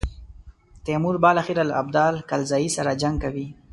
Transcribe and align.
تیمور 0.85 1.15
بالاخره 1.23 1.63
له 1.69 1.73
ابدال 1.81 2.13
کلزايي 2.29 2.69
سره 2.77 2.97
جنګ 3.01 3.15
کوي. 3.23 3.47